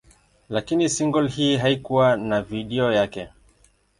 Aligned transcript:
Lakini 0.49 0.89
single 0.89 1.27
hii 1.27 1.57
haikuwa 1.57 2.17
na 2.17 2.41
video 2.41 2.91
yake. 2.91 3.29